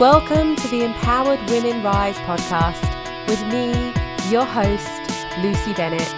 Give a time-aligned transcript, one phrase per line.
[0.00, 2.80] Welcome to the Empowered Women Rise podcast
[3.26, 3.92] with me,
[4.30, 4.88] your host,
[5.42, 6.14] Lucy Bennett.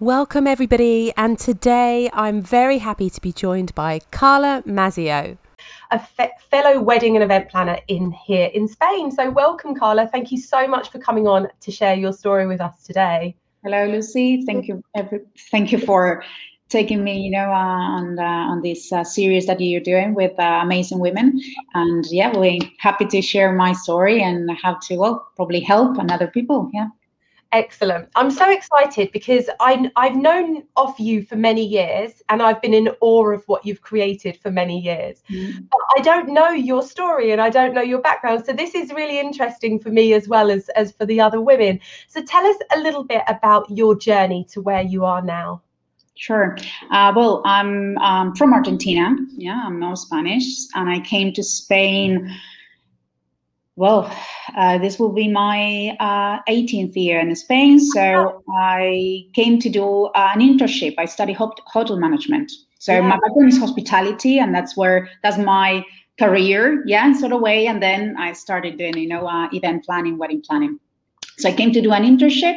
[0.00, 5.38] Welcome, everybody, and today I'm very happy to be joined by Carla Mazio.
[5.90, 9.10] A fe- fellow wedding and event planner in here in Spain.
[9.12, 10.08] So, welcome, Carla.
[10.08, 13.34] Thank you so much for coming on to share your story with us today.
[13.64, 14.44] Hello, Lucy.
[14.44, 14.82] Thank you.
[14.94, 16.22] Every, thank you for
[16.68, 20.38] taking me, you know, uh, on uh, on this uh, series that you're doing with
[20.38, 21.40] uh, amazing women.
[21.74, 26.10] And yeah, we're happy to share my story and how to well probably help and
[26.10, 26.70] other people.
[26.74, 26.88] Yeah.
[27.52, 28.08] Excellent.
[28.16, 32.74] I'm so excited because I, I've known of you for many years and I've been
[32.74, 35.22] in awe of what you've created for many years.
[35.30, 35.66] Mm.
[35.70, 38.44] But I don't know your story and I don't know your background.
[38.44, 41.78] So this is really interesting for me as well as, as for the other women.
[42.08, 45.62] So tell us a little bit about your journey to where you are now.
[46.16, 46.56] Sure.
[46.90, 49.14] Uh, well, I'm um, from Argentina.
[49.36, 52.34] Yeah, I'm not Spanish, and I came to Spain.
[53.76, 54.10] Well,
[54.56, 57.78] uh, this will be my uh, 18th year in Spain.
[57.78, 60.94] So I came to do uh, an internship.
[60.96, 62.50] I study hotel management.
[62.78, 63.02] So yeah.
[63.02, 65.84] my background is hospitality, and that's where that's my
[66.18, 66.82] career.
[66.86, 67.66] Yeah, in sort of way.
[67.66, 70.80] And then I started doing, you know, uh, event planning, wedding planning.
[71.36, 72.56] So I came to do an internship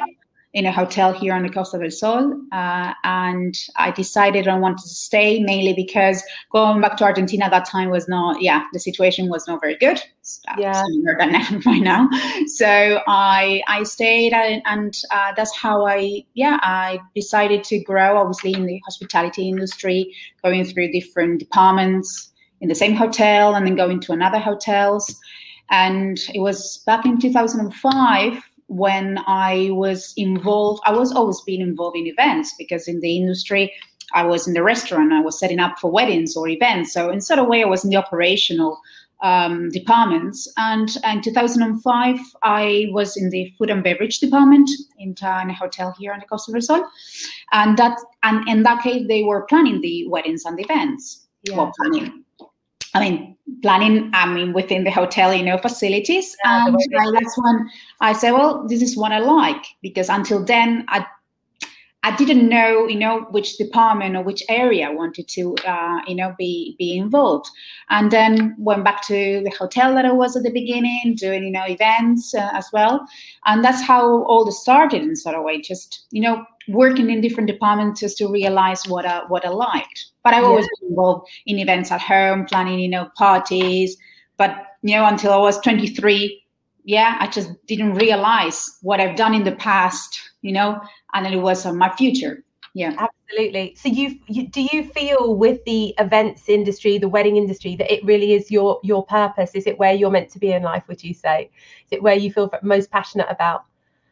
[0.52, 2.42] in a hotel here on the Costa del Sol.
[2.52, 7.52] Uh, and I decided I wanted to stay mainly because going back to Argentina at
[7.52, 10.02] that time was not, yeah, the situation was not very good.
[10.58, 10.84] yeah.
[11.20, 12.10] than right now.
[12.48, 18.18] So I I stayed and, and uh, that's how I, yeah, I decided to grow
[18.18, 23.76] obviously in the hospitality industry, going through different departments in the same hotel and then
[23.76, 25.16] going to another hotels.
[25.70, 31.98] And it was back in 2005 when I was involved, I was always being involved
[31.98, 33.74] in events because in the industry,
[34.14, 36.94] I was in the restaurant, I was setting up for weddings or events.
[36.94, 38.80] So in sort of way, I was in the operational
[39.22, 40.52] um, departments.
[40.58, 45.94] And in 2005, I was in the food and beverage department in, in a hotel
[46.00, 46.88] here on the Costa del Sol.
[47.52, 51.28] And that, and in that case, they were planning the weddings and the events.
[51.44, 51.58] Yeah.
[51.58, 52.19] Well, planning.
[52.94, 56.36] I mean, planning, I mean, within the hotel, you know, facilities.
[56.44, 57.70] Yeah, and that's when
[58.00, 61.06] I said, well, this is what I like because until then I
[62.02, 66.16] I didn't know, you know, which department or which area I wanted to, uh, you
[66.16, 67.50] know, be be involved.
[67.90, 71.52] And then went back to the hotel that I was at the beginning, doing, you
[71.52, 73.06] know, events uh, as well.
[73.46, 77.20] And that's how all this started in sort of way, just, you know, working in
[77.20, 80.06] different departments just to realize what I what I liked.
[80.24, 83.98] But I've always been involved in events at home, planning, you know, parties.
[84.38, 86.39] But you know, until I was 23,
[86.90, 90.82] yeah, I just didn't realize what I've done in the past, you know,
[91.14, 92.44] and it was uh, my future.
[92.74, 93.76] Yeah, absolutely.
[93.76, 98.04] So you, you do you feel with the events industry, the wedding industry, that it
[98.04, 99.52] really is your your purpose?
[99.54, 100.84] Is it where you're meant to be in life?
[100.88, 101.52] Would you say?
[101.86, 103.66] Is it where you feel most passionate about?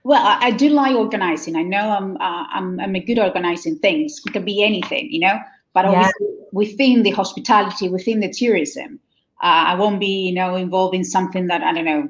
[0.04, 1.56] Well, I, I do like organizing.
[1.56, 4.22] I know I'm, uh, I'm I'm a good organizing things.
[4.24, 5.40] It can be anything, you know.
[5.74, 6.46] But obviously, yeah.
[6.52, 9.00] within the hospitality, within the tourism,
[9.42, 12.10] uh, I won't be, you know, involved in something that I don't know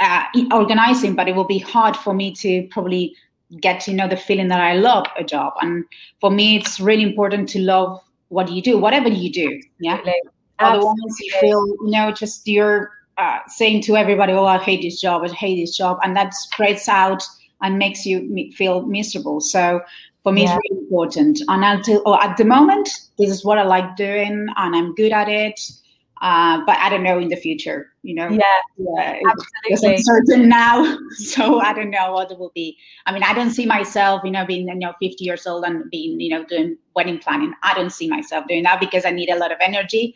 [0.00, 3.14] uh, organizing, but it will be hard for me to probably
[3.60, 5.54] get you know the feeling that I love a job.
[5.60, 5.84] And
[6.20, 9.60] for me, it's really important to love what you do, whatever you do.
[9.78, 9.94] Yeah.
[9.94, 10.30] Absolutely.
[10.58, 15.00] Otherwise, you feel you know just you're uh, saying to everybody, "Oh, I hate this
[15.00, 15.22] job.
[15.24, 17.22] I hate this job," and that spreads out
[17.62, 19.40] and makes you feel miserable.
[19.40, 19.80] So
[20.22, 20.54] for me, yeah.
[20.54, 21.40] it's really important.
[21.48, 25.12] And until or at the moment, this is what I like doing, and I'm good
[25.12, 25.60] at it.
[26.20, 28.28] Uh, but I don't know in the future, you know.
[28.28, 28.40] Yeah,
[28.76, 29.18] yeah
[29.64, 32.78] it's uncertain now, so I don't know what it will be.
[33.06, 35.90] I mean, I don't see myself, you know, being you know 50 years old and
[35.90, 37.54] being, you know, doing wedding planning.
[37.62, 40.14] I don't see myself doing that because I need a lot of energy,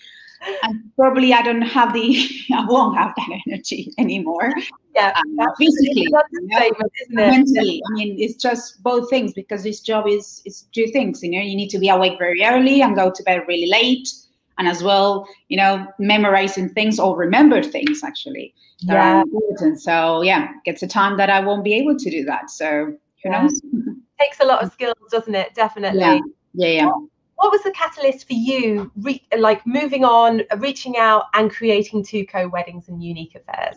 [0.62, 4.52] and probably I don't have the, I won't have that energy anymore.
[4.94, 6.70] Yeah, um, physically, you know,
[7.10, 7.82] mentally.
[7.90, 11.22] I mean, it's just both things because this job is is two things.
[11.22, 14.08] You know, you need to be awake very early and go to bed really late
[14.58, 18.54] and as well, you know, memorizing things or remember things actually.
[18.80, 19.22] Yeah.
[19.22, 19.80] Important.
[19.80, 22.50] So yeah, gets a time that I won't be able to do that.
[22.50, 23.42] So who yeah.
[23.42, 23.60] knows?
[24.20, 25.54] Takes a lot of skills, doesn't it?
[25.54, 26.00] Definitely.
[26.00, 26.18] Yeah.
[26.54, 26.68] Yeah.
[26.68, 26.86] yeah.
[26.86, 32.04] What, what was the catalyst for you, re- like moving on, reaching out, and creating
[32.04, 33.76] Tuco Weddings and Unique Affairs?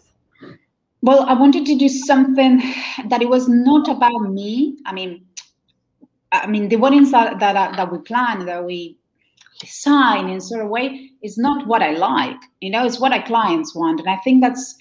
[1.02, 2.62] Well, I wanted to do something
[3.08, 4.78] that it was not about me.
[4.86, 5.26] I mean,
[6.32, 8.97] I mean the weddings that that, that we plan, that we
[9.60, 12.40] design in sort of way is not what I like.
[12.62, 14.76] You know, it's what our clients want, and I think that's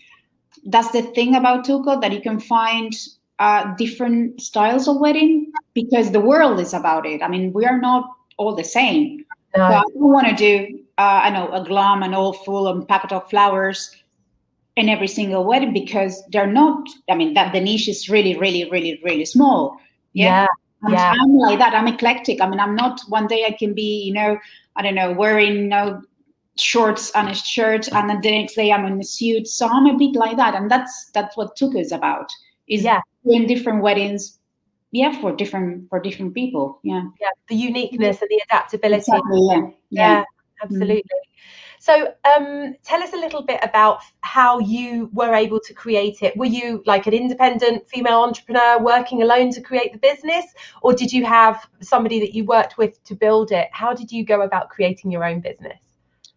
[0.67, 2.93] that's the thing about Tuco that you can find
[3.39, 7.23] uh, different styles of wedding because the world is about it.
[7.23, 9.25] I mean, we are not all the same.
[9.57, 9.69] No.
[9.69, 12.87] So I don't want to do, uh, I know, a glam and all full and
[12.87, 13.95] packet of flowers
[14.77, 18.69] in every single wedding because they're not, I mean, that the niche is really, really,
[18.71, 19.79] really, really small.
[20.13, 20.43] Yeah.
[20.43, 20.47] yeah.
[20.89, 21.15] Yeah.
[21.21, 21.75] I'm like that.
[21.75, 22.41] I'm eclectic.
[22.41, 24.39] I mean, I'm not one day I can be, you know,
[24.75, 26.03] I don't know, wearing you know,
[26.59, 29.49] shorts and a shirt, and then the next day I'm in a suit.
[29.49, 32.31] So I'm a bit like that, and that's that's what Tuco is about.
[32.69, 33.01] Is yeah.
[33.25, 34.39] doing different weddings,
[34.91, 36.81] yeah, for different for different people.
[36.83, 37.03] Yeah.
[37.21, 38.99] Yeah, the uniqueness and the adaptability.
[38.99, 39.61] Exactly, yeah.
[39.91, 40.11] yeah.
[40.19, 40.25] yeah
[40.63, 40.97] absolutely.
[40.97, 41.27] Mm-hmm.
[41.79, 46.37] So, um, tell us a little bit about how you were able to create it.
[46.37, 50.45] Were you like an independent female entrepreneur working alone to create the business,
[50.83, 53.69] or did you have somebody that you worked with to build it?
[53.73, 55.81] How did you go about creating your own business?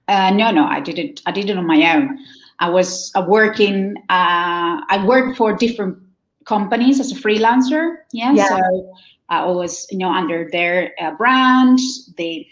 [0.07, 1.21] Uh, no, no, I did it.
[1.25, 2.17] I did it on my own.
[2.59, 3.95] I was uh, working.
[4.09, 5.99] Uh, I worked for different
[6.45, 7.97] companies as a freelancer.
[8.11, 8.47] Yeah, yeah.
[8.47, 8.93] so
[9.29, 11.79] I was, you know, under their uh, brand,
[12.17, 12.45] the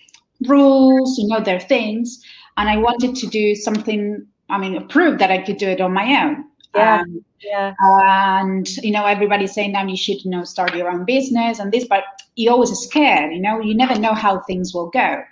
[0.48, 2.24] rules, you know, their things
[2.58, 4.26] and I wanted to do something.
[4.50, 6.46] I mean, prove that I could do it on my own.
[6.76, 7.02] Yeah.
[7.02, 7.74] Um, yeah.
[7.80, 11.72] And you know, everybody's saying now you should you know start your own business and
[11.72, 12.04] this, but
[12.36, 13.34] you're always scared.
[13.34, 15.24] You know, you never know how things will go.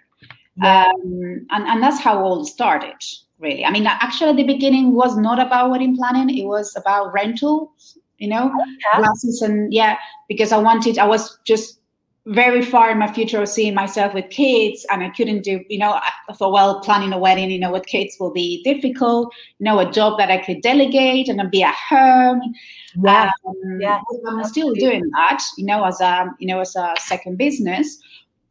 [0.58, 0.86] Yeah.
[0.86, 2.96] Um, and and that's how all started.
[3.40, 6.38] Really, I mean, actually, the beginning was not about wedding planning.
[6.38, 7.98] It was about rentals.
[8.18, 8.50] You know,
[8.94, 9.98] classes and yeah,
[10.30, 10.98] because I wanted.
[10.98, 11.80] I was just
[12.28, 15.78] very far in my future of seeing myself with kids and I couldn't do, you
[15.78, 19.66] know, I thought, well, planning a wedding, you know, with kids will be difficult, you
[19.66, 22.42] know, a job that I could delegate and then be at home.
[22.96, 23.30] Yeah.
[23.48, 24.02] Um, yeah.
[24.28, 28.02] I'm still doing that, you know, as a, you know, as a second business.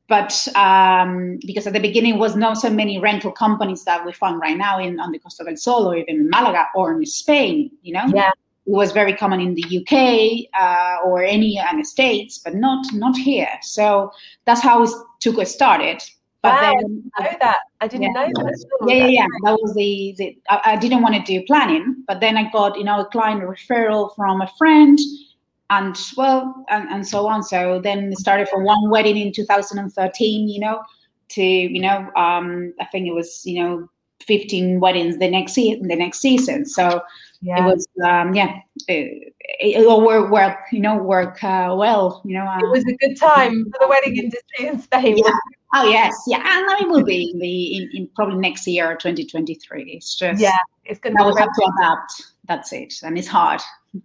[0.07, 4.39] But um, because at the beginning was not so many rental companies that we found
[4.41, 7.71] right now in on the Costa del Sol or even in Malaga or in Spain,
[7.83, 8.05] you know.
[8.15, 8.31] Yeah
[8.67, 13.49] was very common in the UK uh, or any uh, states, but not not here.
[13.63, 14.11] So
[14.45, 14.91] that's how it
[15.21, 16.03] Tuco started.
[16.43, 17.59] But wow, then, I know that.
[17.81, 18.67] I didn't yeah, know that.
[18.87, 19.27] Yeah, yeah, yeah.
[19.45, 22.77] That was the, the I, I, didn't want to do planning, but then I got
[22.77, 24.99] you know a client referral from a friend,
[25.71, 27.43] and well, and, and so on.
[27.43, 30.83] So then it started from one wedding in 2013, you know,
[31.31, 33.89] to you know, um, I think it was you know
[34.27, 36.67] 15 weddings the next se- the next season.
[36.67, 37.01] So
[37.45, 37.59] yeah.
[37.59, 42.35] it was um, yeah, it, it, all work well, you know, work uh, well, you
[42.35, 42.47] know.
[42.47, 45.19] Uh, it was a good time for the wedding industry in Spain.
[45.19, 45.33] Yeah.
[45.75, 49.83] Oh yes, yeah, and it will be in the in, in probably next year, 2023.
[49.93, 51.25] It's just yeah, it's going to.
[51.25, 52.23] we have to adapt.
[52.47, 53.61] That's it, and it's hard.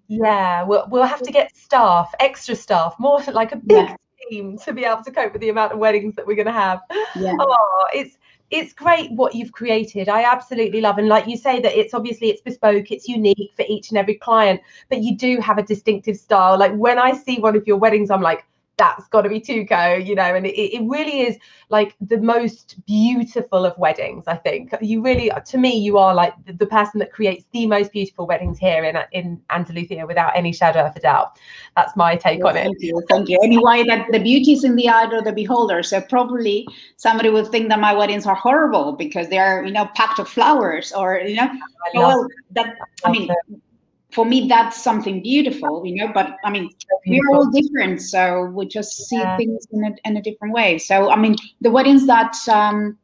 [0.08, 3.96] Yeah, we'll we'll have to get staff, extra staff, more like a big yeah.
[4.30, 6.52] team to be able to cope with the amount of weddings that we're going to
[6.52, 6.82] have.
[7.16, 7.36] Yeah.
[7.40, 8.18] Oh, it's
[8.52, 10.10] it's great what you've created.
[10.10, 13.66] I absolutely love, and like you say, that it's obviously it's bespoke, it's unique for
[13.68, 16.58] each and every client, but you do have a distinctive style.
[16.58, 18.46] Like when I see one of your weddings, I'm like,
[18.80, 21.38] that's got to be Tuco, you know, and it, it really is
[21.68, 24.24] like the most beautiful of weddings.
[24.26, 27.68] I think you really, to me, you are like the, the, person that creates the
[27.68, 31.38] most beautiful weddings here in in Andalusia, without any shadow of a doubt.
[31.76, 32.86] That's my take well, on thank it.
[32.86, 33.38] You, thank you.
[33.44, 35.84] Anyway, that the beauty is in the eye of the beholder.
[35.84, 36.66] So probably
[36.96, 40.30] somebody would think that my weddings are horrible because they are, you know, packed of
[40.30, 41.52] flowers, or you know,
[41.94, 43.30] well, that I mean
[44.12, 46.70] for me that's something beautiful you know but i mean
[47.06, 49.38] we're all different so we just see yeah.
[49.38, 52.98] things in a, in a different way so i mean the weddings that um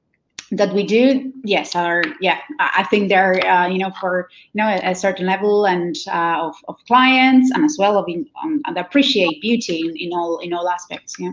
[0.51, 4.67] that we do yes are yeah i think they're uh, you know for you know
[4.67, 8.61] a, a certain level and uh, of, of clients and as well of in, um,
[8.65, 11.31] and appreciate beauty in, in all in all aspects yeah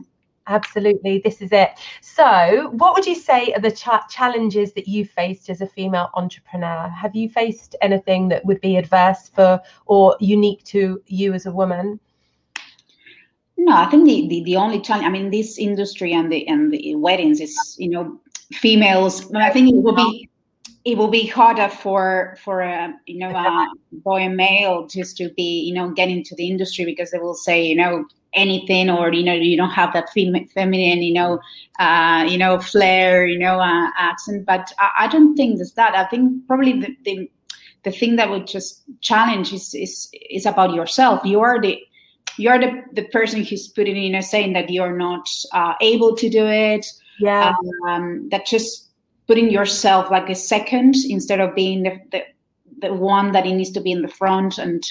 [0.48, 1.70] Absolutely, this is it.
[2.00, 6.10] So, what would you say are the ch- challenges that you faced as a female
[6.14, 6.88] entrepreneur?
[6.88, 11.52] Have you faced anything that would be adverse for or unique to you as a
[11.52, 12.00] woman?
[13.56, 16.72] No, I think the, the, the only challenge, I mean, this industry and the and
[16.72, 18.18] the weddings is, you know,
[18.52, 19.32] females.
[19.32, 20.28] I think it will be
[20.84, 25.30] it will be harder for for a you know a boy and male just to
[25.30, 29.12] be you know get into the industry because they will say you know anything or
[29.12, 31.40] you know you don't have that fem- feminine you know
[31.78, 34.46] uh, you know flair you know uh, accent.
[34.46, 35.94] But I, I, don't think there's that.
[35.94, 37.30] I think probably the, the,
[37.84, 41.24] the thing that would just challenge is is is about yourself.
[41.24, 41.78] You are the
[42.38, 46.28] you're the, the person who's putting you know saying that you're not uh, able to
[46.28, 46.86] do it.
[47.18, 47.52] Yeah.
[47.86, 48.88] Um, that just
[49.26, 52.22] putting yourself like a second instead of being the, the
[52.80, 54.82] the one that it needs to be in the front and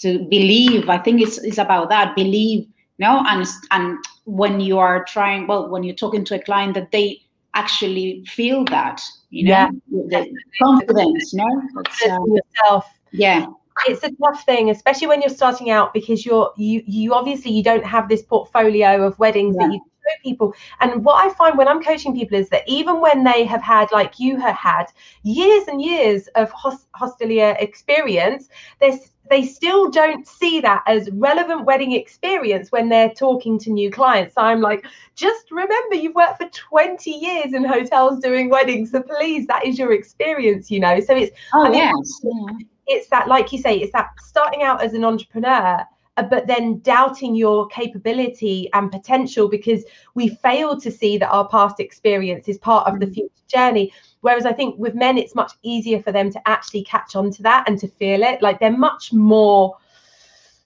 [0.00, 0.88] to believe.
[0.88, 2.16] I think it's, it's about that.
[2.16, 2.68] Believe
[3.00, 6.92] no and and when you are trying well when you're talking to a client that
[6.92, 7.20] they
[7.54, 9.70] actually feel that you know yeah.
[10.08, 13.46] the confidence you know um, yourself yeah
[13.88, 17.62] it's a tough thing especially when you're starting out because you're you you obviously you
[17.62, 19.66] don't have this portfolio of weddings yeah.
[19.66, 19.89] that you've
[20.22, 20.54] people.
[20.80, 23.90] And what I find when I'm coaching people is that even when they have had,
[23.92, 24.86] like you have had,
[25.22, 28.48] years and years of host- hostilier experience,
[28.80, 33.90] there's they still don't see that as relevant wedding experience when they're talking to new
[33.90, 34.34] clients.
[34.34, 38.90] So I'm like, just remember you've worked for 20 years in hotels doing weddings.
[38.90, 40.98] So please, that is your experience, you know.
[40.98, 42.20] So it's oh, yes.
[42.24, 42.58] yeah.
[42.88, 45.86] it's that, like you say, it's that starting out as an entrepreneur
[46.16, 51.80] but then doubting your capability and potential because we fail to see that our past
[51.80, 53.14] experience is part of the mm.
[53.14, 53.92] future journey.
[54.20, 57.42] Whereas I think with men, it's much easier for them to actually catch on to
[57.44, 58.42] that and to feel it.
[58.42, 59.76] Like they're much more,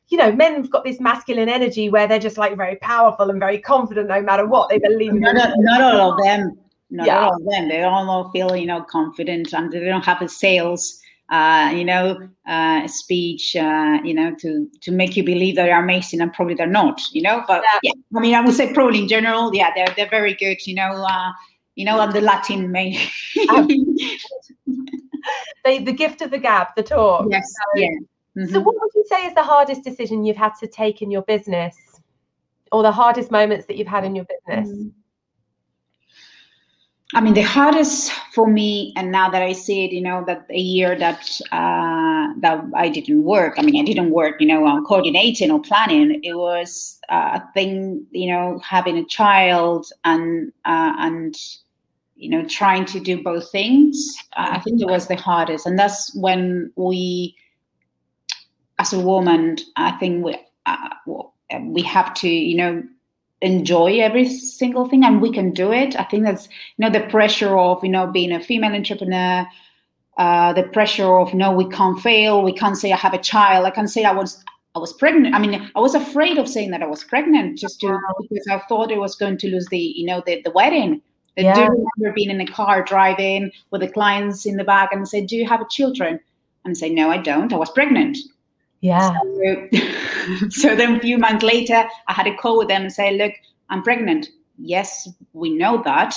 [0.08, 3.38] you know, men have got this masculine energy where they're just like very powerful and
[3.38, 5.14] very confident no matter what they believe.
[5.14, 6.58] Not, not, not all of them.
[6.90, 7.26] Not yeah.
[7.26, 7.68] all of them.
[7.68, 12.28] They all feel, you know, confident and they don't have a sales uh, you know,
[12.46, 16.66] uh, speech, uh, you know, to to make you believe they're amazing and probably they're
[16.66, 17.42] not, you know.
[17.46, 20.66] But yeah, I mean, I would say probably in general, yeah, they're they're very good,
[20.66, 21.32] you know, uh,
[21.76, 22.98] you know, and the Latin main.
[25.64, 27.26] they the gift of the gab, the talk.
[27.30, 27.50] Yes.
[27.50, 27.88] So, yeah.
[28.36, 28.52] Mm-hmm.
[28.52, 31.22] So, what would you say is the hardest decision you've had to take in your
[31.22, 31.76] business,
[32.70, 34.68] or the hardest moments that you've had in your business?
[34.68, 34.88] Mm-hmm.
[37.14, 40.46] I mean, the hardest for me, and now that I see it, you know, that
[40.50, 43.54] a year that uh, that I didn't work.
[43.56, 46.20] I mean, I didn't work, you know, on coordinating or planning.
[46.24, 51.36] It was uh, a thing, you know, having a child and uh, and
[52.16, 54.12] you know trying to do both things.
[54.32, 57.36] I think it was the hardest, and that's when we,
[58.80, 60.88] as a woman, I think we uh,
[61.62, 62.82] we have to, you know,
[63.44, 65.98] enjoy every single thing and we can do it.
[65.98, 69.46] I think that's you know the pressure of you know being a female entrepreneur
[70.16, 73.66] uh, the pressure of no we can't fail we can't say i have a child.
[73.66, 75.34] I can't say i was i was pregnant.
[75.34, 77.98] I mean i was afraid of saying that i was pregnant just to
[78.30, 81.02] because i thought i was going to lose the you know the, the wedding.
[81.36, 81.54] I yeah.
[81.54, 85.26] do remember being in a car driving with the clients in the back and say
[85.26, 86.20] do you have a children?
[86.64, 87.52] And I say no i don't.
[87.52, 88.16] I was pregnant
[88.84, 89.12] yeah.
[89.12, 93.16] So, so then a few months later, I had a call with them and say,
[93.16, 93.32] look,
[93.70, 94.28] I'm pregnant.
[94.58, 96.14] Yes, we know that.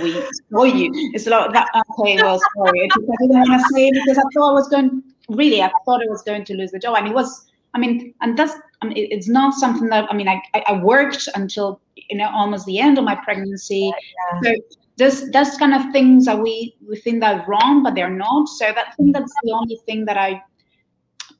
[0.00, 0.12] We
[0.52, 0.90] saw you.
[1.14, 2.88] It's a lot that okay, well sorry.
[2.92, 6.02] I didn't want to say it because I thought I was going really, I thought
[6.02, 6.96] I was going to lose the job.
[6.96, 10.28] And it was I mean, and that's I mean, it's not something that I mean
[10.28, 13.92] I, I worked until you know almost the end of my pregnancy.
[14.32, 14.40] Yeah.
[14.44, 14.60] So
[14.96, 18.48] there's that's kind of things that we we think that wrong, but they're not.
[18.48, 20.42] So that I think that's the only thing that I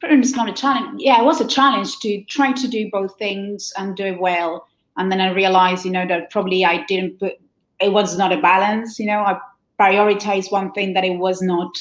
[0.02, 1.00] it's not a challenge.
[1.02, 4.66] Yeah, it was a challenge to try to do both things and do it well.
[4.96, 7.34] And then I realized, you know, that probably I didn't put
[7.80, 8.98] it was not a balance.
[8.98, 9.38] You know, I
[9.78, 11.78] prioritized one thing that it was not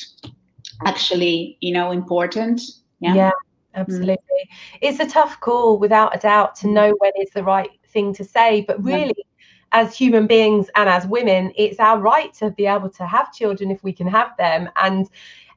[0.85, 2.61] actually, you know, important.
[2.99, 3.15] Yeah.
[3.15, 3.31] Yeah,
[3.75, 4.15] absolutely.
[4.15, 4.55] Mm.
[4.81, 8.23] It's a tough call without a doubt to know when is the right thing to
[8.23, 9.23] say, but really yeah
[9.71, 13.71] as human beings and as women, it's our right to be able to have children
[13.71, 14.69] if we can have them.
[14.81, 15.07] And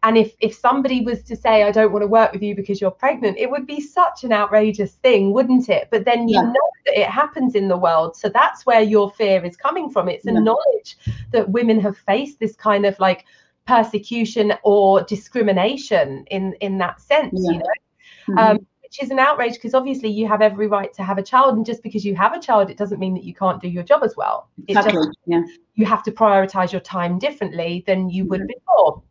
[0.02, 2.80] and if if somebody was to say, I don't want to work with you because
[2.80, 5.88] you're pregnant, it would be such an outrageous thing, wouldn't it?
[5.90, 6.42] But then you yeah.
[6.42, 8.16] know that it happens in the world.
[8.16, 10.08] So that's where your fear is coming from.
[10.08, 10.96] It's a knowledge
[11.30, 13.26] that women have faced this kind of like
[13.66, 17.52] persecution or discrimination in in that sense, yeah.
[17.52, 17.64] you know.
[18.28, 18.38] Mm-hmm.
[18.38, 21.56] Um, which is an outrage because obviously you have every right to have a child
[21.56, 23.82] and just because you have a child it doesn't mean that you can't do your
[23.82, 25.06] job as well it's exactly.
[25.06, 25.42] just yeah.
[25.74, 28.48] you have to prioritize your time differently than you would mm-hmm.
[28.48, 29.02] before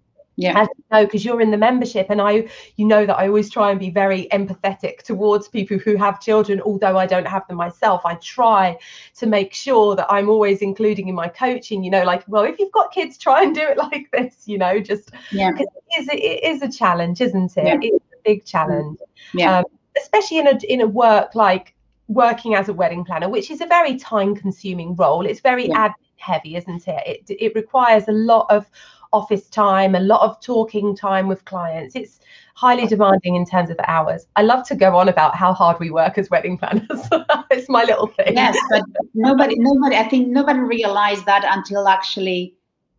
[0.42, 0.62] yeah.
[0.62, 3.50] As you know, because you're in the membership, and I, you know, that I always
[3.50, 6.60] try and be very empathetic towards people who have children.
[6.62, 8.78] Although I don't have them myself, I try
[9.18, 11.84] to make sure that I'm always including in my coaching.
[11.84, 14.48] You know, like, well, if you've got kids, try and do it like this.
[14.48, 15.68] You know, just yeah, it
[16.00, 17.66] is it is a challenge, isn't it?
[17.66, 17.78] Yeah.
[17.80, 18.98] It's a big challenge.
[19.36, 19.60] Yeah.
[19.60, 19.66] Um,
[20.02, 21.76] especially in a in a work like
[22.08, 25.26] working as a wedding planner, which is a very time consuming role.
[25.26, 25.90] It's very yeah.
[25.90, 27.26] admin heavy, isn't it?
[27.30, 28.66] It it requires a lot of
[29.14, 31.96] office time, a lot of talking time with clients.
[31.96, 32.20] It's
[32.56, 34.28] highly demanding in terms of the hours.
[34.36, 36.86] I love to go on about how hard we work as wedding planners.
[37.52, 38.36] it's my little thing.
[38.36, 42.56] Yes, but nobody, nobody, I think nobody realized that until actually,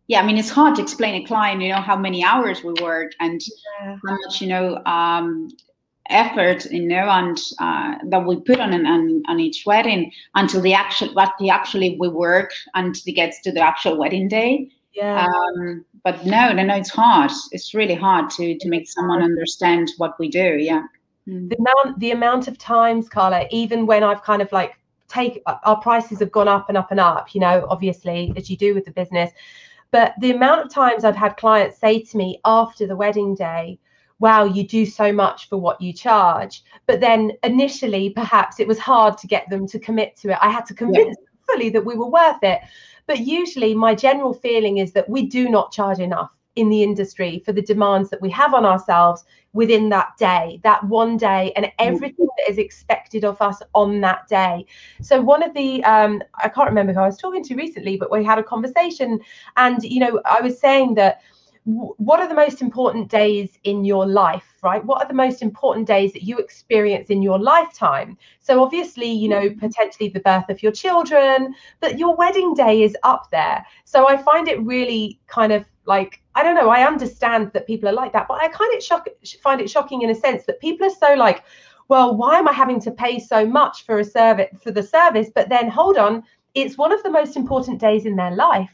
[0.07, 2.73] yeah, I mean, it's hard to explain a client, you know, how many hours we
[2.81, 3.41] work and
[3.81, 3.97] yeah.
[4.05, 5.49] how much, you know, um,
[6.09, 10.73] effort, you know, and uh, that we put on, on on each wedding until the
[10.73, 14.69] actual what the actually we work until it gets to the actual wedding day.
[14.93, 15.25] Yeah.
[15.25, 17.31] Um, but no, no, no, it's hard.
[17.51, 20.57] It's really hard to to make someone understand what we do.
[20.59, 20.83] Yeah.
[21.27, 21.49] Mm.
[21.49, 24.73] The amount the amount of times, Carla, even when I've kind of like
[25.07, 28.57] take our prices have gone up and up and up, you know, obviously as you
[28.57, 29.31] do with the business.
[29.91, 33.79] But the amount of times I've had clients say to me after the wedding day,
[34.19, 36.63] wow, you do so much for what you charge.
[36.87, 40.39] But then initially, perhaps it was hard to get them to commit to it.
[40.41, 42.61] I had to convince yeah fully that we were worth it.
[43.05, 47.41] But usually, my general feeling is that we do not charge enough in the industry
[47.45, 51.71] for the demands that we have on ourselves within that day, that one day, and
[51.79, 54.65] everything that is expected of us on that day.
[55.01, 58.11] So, one of the, um, I can't remember who I was talking to recently, but
[58.11, 59.19] we had a conversation,
[59.57, 61.21] and, you know, I was saying that
[61.65, 64.83] what are the most important days in your life right?
[64.83, 68.17] What are the most important days that you experience in your lifetime?
[68.41, 69.59] So obviously you know mm-hmm.
[69.59, 73.65] potentially the birth of your children but your wedding day is up there.
[73.85, 77.89] So i find it really kind of like i don't know i understand that people
[77.89, 79.07] are like that but i kind of shock,
[79.41, 81.43] find it shocking in a sense that people are so like
[81.89, 85.29] well why am i having to pay so much for a service for the service?
[85.33, 86.23] But then hold on
[86.55, 88.71] it's one of the most important days in their life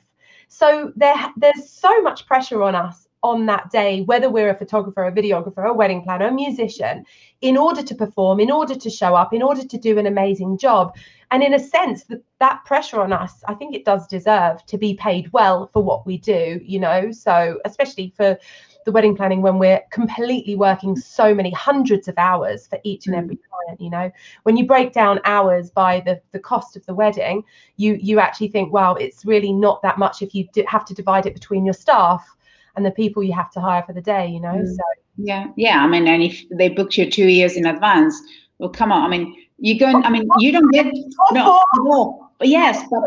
[0.50, 5.06] so there, there's so much pressure on us on that day, whether we're a photographer,
[5.06, 7.06] a videographer, a wedding planner, a musician,
[7.42, 10.58] in order to perform, in order to show up, in order to do an amazing
[10.58, 10.96] job.
[11.32, 14.78] And in a sense, that, that pressure on us, I think it does deserve to
[14.78, 17.12] be paid well for what we do, you know.
[17.12, 18.38] So, especially for
[18.86, 23.16] the wedding planning when we're completely working so many hundreds of hours for each and
[23.16, 23.42] every mm.
[23.50, 24.12] client you know?
[24.44, 27.44] When you break down hours by the the cost of the wedding
[27.78, 31.26] you you actually think wow it's really not that much if you have to divide
[31.26, 32.28] it between your staff
[32.76, 34.54] and the people you have to hire for the day you know?
[34.54, 34.68] Mm.
[34.68, 34.84] so
[35.18, 35.48] yeah.
[35.58, 38.20] Yeah i mean and if they booked you two years in advance
[38.58, 40.88] well come on i mean you go i mean you don't get
[41.32, 43.04] no, no yes but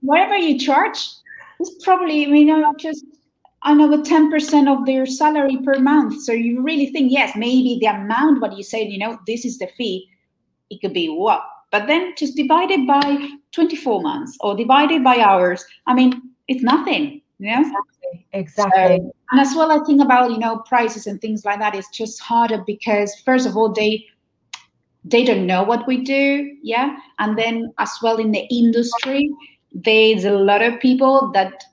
[0.00, 0.98] whatever you charge
[1.60, 3.04] is probably you know just
[3.64, 6.22] another 10% of their salary per month.
[6.22, 9.58] So you really think, yes, maybe the amount what you say, you know, this is
[9.58, 10.08] the fee,
[10.70, 11.42] it could be what?
[11.70, 15.64] But then just divide it by 24 months or divide it by hours.
[15.86, 17.60] I mean, it's nothing, you know?
[17.60, 18.26] Exactly.
[18.32, 18.98] Exactly.
[18.98, 21.74] So, and as well, I think about, you know, prices and things like that.
[21.76, 24.06] It's just harder because first of all, they
[25.04, 26.56] they don't know what we do.
[26.62, 26.96] Yeah.
[27.18, 29.30] And then as well in the industry,
[29.72, 31.64] there's a lot of people that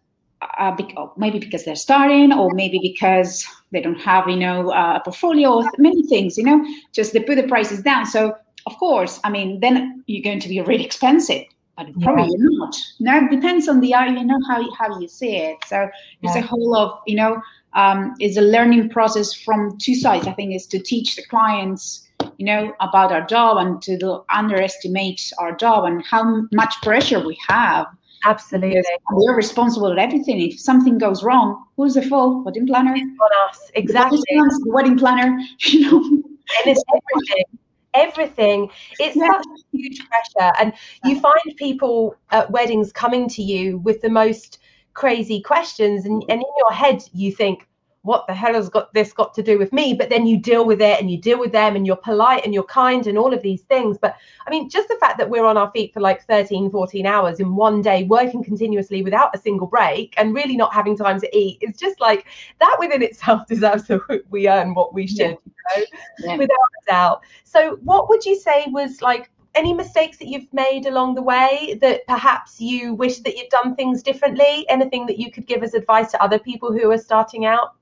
[0.41, 5.01] uh, oh, maybe because they're starting or maybe because they don't have you know a
[5.03, 8.35] portfolio or many things you know just they put the prices down so
[8.65, 11.43] of course i mean then you're going to be really expensive
[11.75, 12.35] but probably yeah.
[12.39, 15.89] not now it depends on the you know how, how you see it so
[16.21, 16.43] it's yeah.
[16.43, 17.41] a whole of you know
[17.73, 22.07] um, it's a learning process from two sides i think is to teach the clients
[22.37, 27.37] you know about our job and to underestimate our job and how much pressure we
[27.47, 27.87] have
[28.27, 28.83] Absolutely.
[29.11, 30.41] We're responsible for everything.
[30.41, 32.45] If something goes wrong, who's the fault?
[32.45, 32.93] Wedding planner.
[32.93, 33.71] It's on us.
[33.73, 34.19] Exactly.
[34.27, 35.39] The wedding planner.
[35.59, 36.03] You know.
[36.03, 37.45] And it's everything.
[37.93, 38.69] Everything.
[38.99, 39.27] It's yeah.
[39.27, 40.51] such huge pressure.
[40.59, 44.59] And you find people at weddings coming to you with the most
[44.93, 46.05] crazy questions.
[46.05, 46.31] And, mm-hmm.
[46.31, 47.67] and in your head, you think,
[48.07, 49.93] what the hell has got this got to do with me?
[49.93, 52.53] But then you deal with it and you deal with them and you're polite and
[52.53, 53.97] you're kind and all of these things.
[53.97, 54.15] But
[54.47, 57.39] i mean just the fact that we're on our feet for like 13 14 hours
[57.39, 61.37] in one day working continuously without a single break and really not having time to
[61.37, 62.25] eat is just like
[62.59, 65.27] that within itself deserves to we earn what we should yeah.
[65.29, 65.85] you know?
[66.19, 66.37] Yeah.
[66.37, 67.21] without a doubt.
[67.43, 71.77] So what would you say was like any mistakes that you've made along the way
[71.81, 74.65] that perhaps you wish that you'd done things differently?
[74.69, 77.76] Anything that you could give as advice to other people who are starting out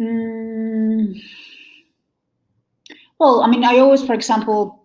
[0.00, 1.20] Mm,
[3.18, 4.82] well, I mean, I always, for example,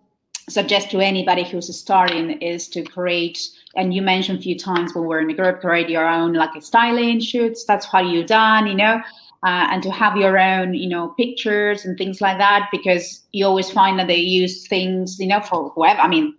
[0.48, 3.38] suggest to anybody who's starting is to create,
[3.74, 6.50] and you mentioned a few times when we're in a group, create your own like
[6.62, 7.64] styling shoots.
[7.64, 9.00] That's how you done, you know,
[9.42, 13.46] uh, and to have your own, you know, pictures and things like that, because you
[13.46, 16.00] always find that they use things, you know, for whoever.
[16.00, 16.34] I mean,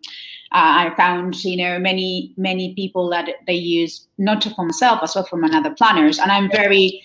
[0.54, 5.00] uh, I found, you know, many many people that they use not just for myself,
[5.02, 7.02] but also from another planners, and I'm very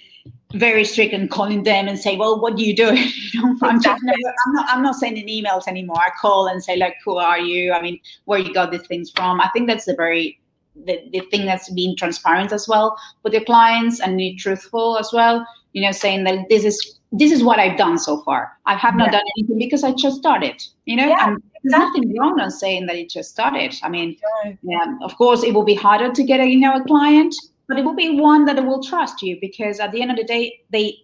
[0.54, 2.88] very strict and calling them and say, well, what do you do?
[3.62, 5.98] I'm, just, I'm, not, I'm not sending emails anymore.
[5.98, 7.72] I call and say, like, who are you?
[7.72, 9.40] I mean, where you got these things from?
[9.40, 10.38] I think that's the very
[10.74, 15.10] the, the thing that's being transparent as well with your clients and be truthful as
[15.12, 15.46] well.
[15.72, 18.52] You know, saying that this is this is what I've done so far.
[18.66, 19.18] I have not yeah.
[19.18, 20.62] done anything because I just started.
[20.86, 23.74] You know, yeah, and there's nothing wrong on saying that it just started.
[23.82, 24.16] I mean,
[24.62, 27.34] yeah, of course, it will be harder to get a you know a client
[27.68, 30.24] but it will be one that will trust you because at the end of the
[30.24, 30.96] day they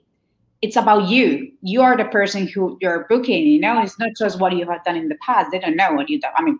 [0.60, 1.52] it's about you.
[1.62, 3.80] You are the person who you're booking you know?
[3.80, 5.52] It's not just what you have done in the past.
[5.52, 6.58] They don't know what you've done i mean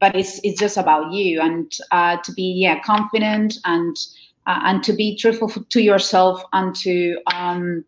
[0.00, 3.96] but it's it's just about you and uh, to be yeah confident and
[4.46, 7.84] uh, and to be truthful to yourself and to um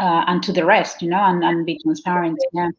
[0.00, 2.70] uh, and to the rest you know and, and be transparent yeah.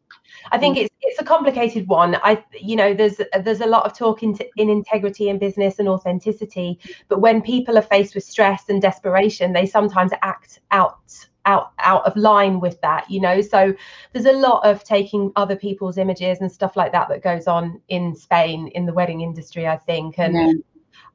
[0.51, 2.15] I think it's it's a complicated one.
[2.23, 5.87] I you know there's there's a lot of talk in, in integrity in business and
[5.87, 10.99] authenticity, but when people are faced with stress and desperation, they sometimes act out
[11.45, 13.71] out out of line with that you know so
[14.11, 17.79] there's a lot of taking other people's images and stuff like that that goes on
[17.87, 20.51] in spain in the wedding industry i think and yeah.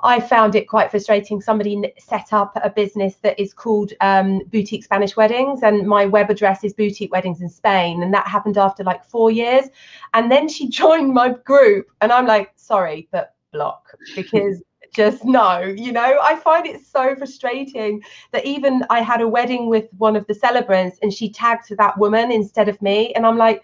[0.03, 1.41] I found it quite frustrating.
[1.41, 6.31] Somebody set up a business that is called um, Boutique Spanish Weddings, and my web
[6.31, 8.03] address is Boutique Weddings in Spain.
[8.03, 9.67] And that happened after like four years.
[10.15, 14.63] And then she joined my group, and I'm like, sorry, but block because
[14.95, 19.69] just no you know i find it so frustrating that even i had a wedding
[19.69, 23.37] with one of the celebrants and she tagged that woman instead of me and i'm
[23.37, 23.63] like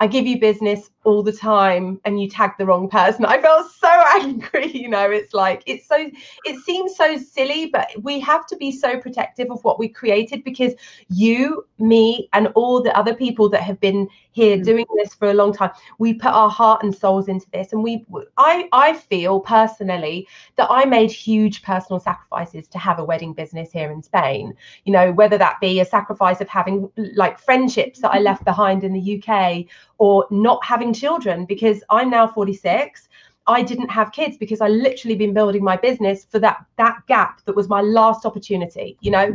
[0.00, 3.24] I give you business all the time and you tag the wrong person.
[3.24, 3.88] I felt so
[4.20, 5.10] angry, you know.
[5.10, 6.10] It's like it's so
[6.44, 10.44] it seems so silly, but we have to be so protective of what we created
[10.44, 10.74] because
[11.08, 14.64] you, me, and all the other people that have been here mm.
[14.64, 17.72] doing this for a long time, we put our heart and souls into this.
[17.72, 18.04] And we
[18.36, 23.72] I I feel personally that I made huge personal sacrifices to have a wedding business
[23.72, 24.54] here in Spain.
[24.84, 28.84] You know, whether that be a sacrifice of having like friendships that I left behind
[28.84, 29.66] in the UK
[29.98, 33.08] or not having children because I'm now 46.
[33.46, 37.42] I didn't have kids because I literally been building my business for that that gap
[37.44, 39.34] that was my last opportunity, you know,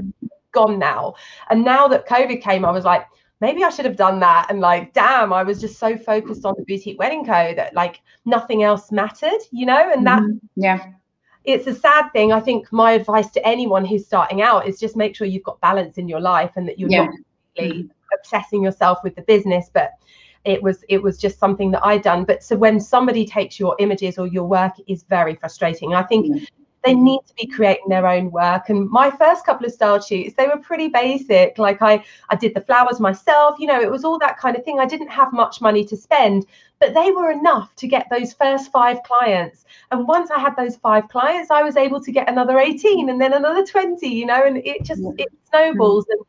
[0.52, 1.16] gone now.
[1.50, 3.06] And now that COVID came, I was like,
[3.42, 4.48] maybe I should have done that.
[4.50, 8.02] And like, damn, I was just so focused on the boutique wedding co that like
[8.26, 10.38] nothing else mattered, you know, and that mm-hmm.
[10.56, 10.92] yeah.
[11.44, 12.32] It's a sad thing.
[12.32, 15.62] I think my advice to anyone who's starting out is just make sure you've got
[15.62, 17.06] balance in your life and that you're yeah.
[17.06, 17.16] not
[17.60, 19.92] really obsessing yourself with the business, but
[20.46, 22.24] it was it was just something that I'd done.
[22.24, 25.94] But so when somebody takes your images or your work, is very frustrating.
[25.94, 26.48] I think mm.
[26.86, 28.70] They need to be creating their own work.
[28.70, 31.58] And my first couple of style shoots, they were pretty basic.
[31.58, 33.58] Like I I did the flowers myself.
[33.60, 34.80] You know, it was all that kind of thing.
[34.80, 36.46] I didn't have much money to spend,
[36.80, 39.66] but they were enough to get those first five clients.
[39.92, 43.20] And once I had those five clients, I was able to get another 18 and
[43.20, 44.08] then another 20.
[44.08, 46.22] You know, and it just it snowballs and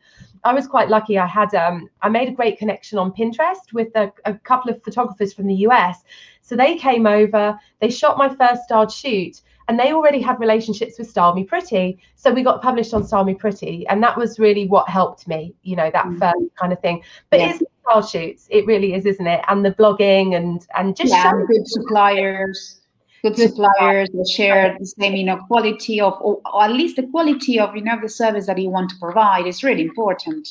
[0.44, 1.18] I was quite lucky.
[1.18, 4.82] I had um, I made a great connection on Pinterest with a, a, couple of
[4.84, 6.04] photographers from the US.
[6.40, 10.98] So they came over, they shot my first styled shoot, and they already had relationships
[10.98, 11.98] with Style Me Pretty.
[12.14, 15.54] So we got published on Style Me Pretty, and that was really what helped me,
[15.62, 16.18] you know, that mm-hmm.
[16.18, 17.02] first kind of thing.
[17.30, 17.50] But yeah.
[17.50, 19.40] it's style shoots, it really is, isn't it?
[19.48, 22.80] And the blogging and and just yeah, good suppliers
[23.22, 27.06] good suppliers that share the same you know quality of or, or, at least the
[27.08, 30.48] quality of you know the service that you want to provide is really important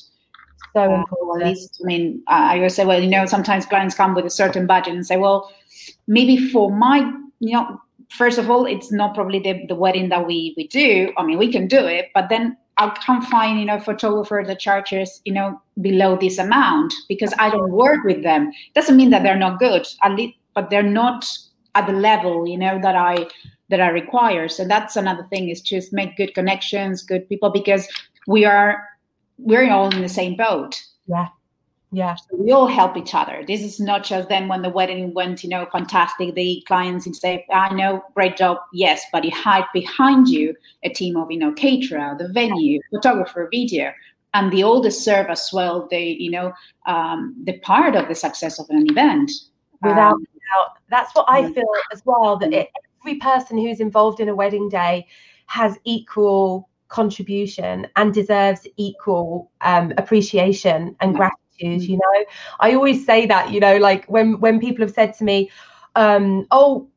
[0.74, 1.44] so uh, important.
[1.44, 4.30] at least i mean i always say well you know sometimes clients come with a
[4.30, 5.52] certain budget and say well
[6.08, 7.00] maybe for my
[7.40, 11.12] you know first of all it's not probably the, the wedding that we we do.
[11.18, 14.60] I mean we can do it but then I can't find, you know, photographer that
[14.60, 18.52] charges, you know, below this amount because I don't work with them.
[18.74, 21.26] Doesn't mean that they're not good, at least, but they're not
[21.76, 23.28] at the level you know that i
[23.70, 24.48] that i require.
[24.48, 27.88] So that's another thing is to just make good connections good people because
[28.28, 28.84] we are
[29.38, 30.82] we're all in the same boat.
[31.08, 31.28] Yeah
[31.96, 32.16] yeah.
[32.16, 33.44] So we all help each other.
[33.48, 37.16] This is not just then when the wedding went you know fantastic the clients and
[37.16, 41.40] say i know great job yes but you hide behind you a team of you
[41.40, 43.92] know caterer the venue photographer video
[44.36, 46.52] and the all serve as well the you know
[46.86, 49.32] um, the part of the success of an event.
[49.82, 50.26] Without um,
[50.90, 52.38] that's what I feel as well.
[52.38, 52.70] That it,
[53.02, 55.08] every person who's involved in a wedding day
[55.48, 61.45] has equal contribution and deserves equal um, appreciation and gratitude.
[61.60, 62.26] You know,
[62.60, 63.52] I always say that.
[63.52, 65.50] You know, like when when people have said to me,
[65.96, 66.88] um, "Oh,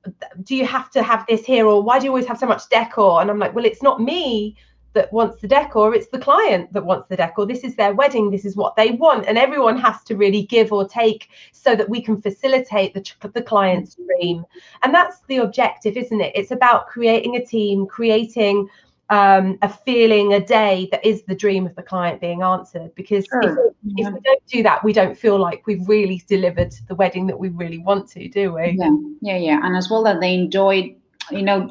[0.43, 2.69] do you have to have this here?" or "Why do you always have so much
[2.69, 4.57] decor?" and I'm like, "Well, it's not me."
[4.95, 8.31] that wants the decor it's the client that wants the decor this is their wedding
[8.31, 11.89] this is what they want and everyone has to really give or take so that
[11.89, 14.45] we can facilitate the, the client's dream
[14.83, 18.69] and that's the objective isn't it it's about creating a team creating
[19.11, 23.27] um, a feeling a day that is the dream of the client being answered because
[23.27, 23.43] sure.
[23.43, 24.09] if, yeah.
[24.09, 27.39] if, we don't do that we don't feel like we've really delivered the wedding that
[27.39, 28.91] we really want to do we yeah
[29.23, 30.95] yeah yeah and as well that they enjoy
[31.31, 31.71] you know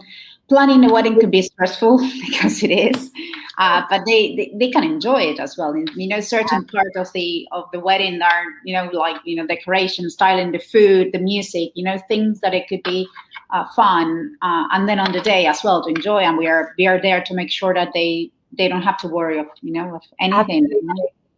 [0.50, 3.12] planning a wedding could be stressful because it is,
[3.58, 5.76] uh, but they, they, they can enjoy it as well.
[5.76, 9.47] You know, certain part of the of the wedding are you know like you know
[9.47, 13.08] decoration, styling the food, the music, you know things that it could be
[13.50, 16.20] uh, fun, uh, and then on the day as well to enjoy.
[16.20, 19.08] And we are we are there to make sure that they they don't have to
[19.08, 20.70] worry of you know of anything.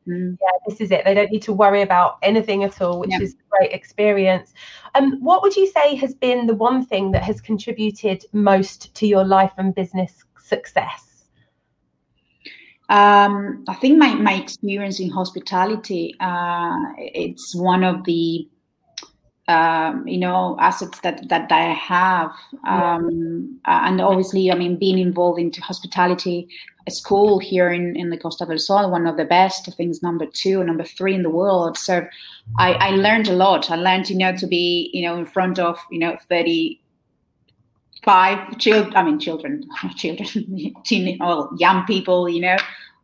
[0.08, 0.38] Mm.
[0.42, 1.06] Yeah, this is it.
[1.06, 3.22] They don't need to worry about anything at all, which yeah.
[3.22, 4.54] is a great experience.
[4.96, 9.08] Um, what would you say has been the one thing that has contributed most to
[9.08, 11.26] your life and business success?
[12.90, 18.50] Um, I think my, my experience in hospitality, uh, it's one of the
[19.50, 22.32] um, you know assets that that I have,
[22.68, 23.88] um, yeah.
[23.88, 26.48] and obviously, I mean, being involved into hospitality
[26.88, 29.92] a school here in in the Costa del Sol, one of the best, I think,
[29.92, 31.78] is number two number three in the world.
[31.78, 32.08] So,
[32.58, 33.72] I, I learned a lot.
[33.72, 36.80] I learned, you know, to be, you know, in front of, you know, thirty
[38.04, 38.96] five children.
[38.96, 42.58] I mean, children, children, teen, well, young people, you know,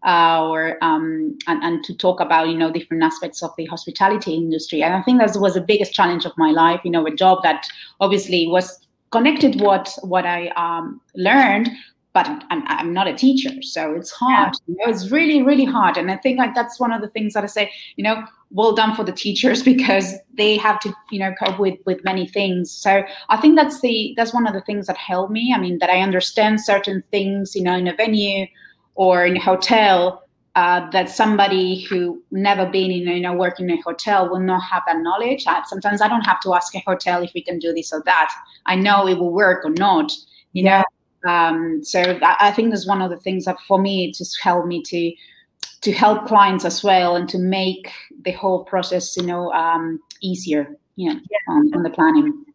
[0.05, 4.35] uh, or um, and, and to talk about you know different aspects of the hospitality
[4.35, 4.83] industry.
[4.83, 6.81] And I think that was the biggest challenge of my life.
[6.83, 7.67] You know, a job that
[7.99, 8.79] obviously was
[9.11, 11.69] connected what what I um, learned,
[12.13, 14.53] but I'm, I'm not a teacher, so it's hard.
[14.67, 15.97] You know, it's really really hard.
[15.97, 17.71] And I think like that's one of the things that I say.
[17.95, 21.79] You know, well done for the teachers because they have to you know cope with
[21.85, 25.31] with many things so i think that's the that's one of the things that helped
[25.31, 28.45] me i mean that i understand certain things you know in a venue
[28.95, 30.23] or in a hotel
[30.55, 34.63] uh, that somebody who never been in you know work in a hotel will not
[34.63, 35.45] have that knowledge.
[35.47, 38.01] I, sometimes i don't have to ask a hotel if we can do this or
[38.05, 38.33] that.
[38.65, 40.11] I know it will work or not
[40.55, 40.83] you know?
[41.27, 44.39] Um, so I, I think that's one of the things that for me it just
[44.41, 45.11] helped me to
[45.81, 47.91] to help clients as well and to make
[48.23, 51.53] the whole process you know um, easier yeah, yeah.
[51.53, 52.45] On, on the planning.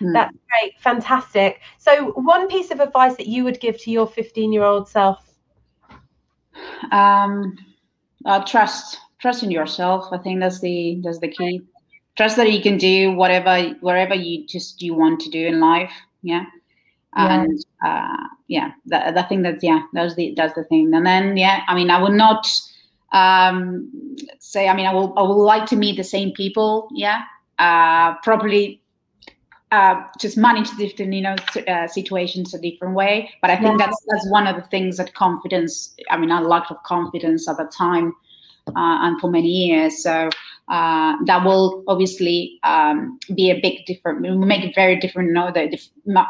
[0.00, 0.12] Mm.
[0.12, 0.78] that's great.
[0.80, 1.60] Fantastic.
[1.78, 5.25] So one piece of advice that you would give to your 15 year old self
[6.92, 7.56] um,
[8.24, 10.08] uh, trust trust in yourself.
[10.12, 11.62] I think that's the that's the key.
[12.16, 15.92] Trust that you can do whatever whatever you just you want to do in life.
[16.22, 16.44] Yeah,
[17.16, 17.42] yeah.
[17.42, 20.92] and uh, yeah that, I think that's yeah that's the that's the thing.
[20.94, 22.46] And then yeah i mean i would not
[23.12, 26.88] um, say i mean i will i would like to meet the same people.
[26.92, 27.22] Yeah.
[27.58, 28.82] Uh, probably
[29.72, 31.36] uh, just manage different you know
[31.68, 33.30] uh, situations a different way.
[33.40, 33.86] But i think yeah.
[33.86, 37.56] that's that's one of the things that confidence i mean a lot of confidence at
[37.56, 38.14] the time
[38.68, 40.02] uh, and for many years.
[40.02, 40.28] So
[40.68, 45.52] uh, that will obviously um, be a big different make it very different you know
[45.52, 45.68] the,
[46.04, 46.24] the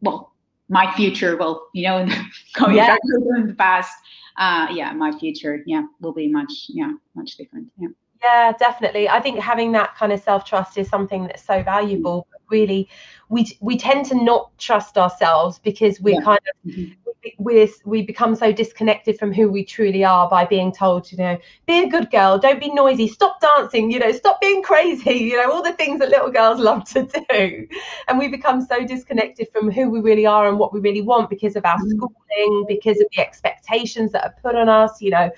[0.00, 0.32] well
[0.68, 2.08] my future will you know
[2.54, 2.96] going yeah.
[3.36, 3.92] in the past
[4.38, 7.88] uh, yeah my future yeah will be much yeah much different yeah.
[8.22, 9.08] Yeah definitely.
[9.08, 12.88] I think having that kind of self trust is something that's so valuable really
[13.28, 16.20] we we tend to not trust ourselves because we're yeah.
[16.20, 16.92] kind of mm-hmm.
[17.38, 21.36] we we become so disconnected from who we truly are by being told you know
[21.66, 25.36] be a good girl don't be noisy stop dancing you know stop being crazy you
[25.36, 27.66] know all the things that little girls love to do
[28.08, 31.28] and we become so disconnected from who we really are and what we really want
[31.28, 31.90] because of our mm-hmm.
[31.90, 35.30] schooling because of the expectations that are put on us you know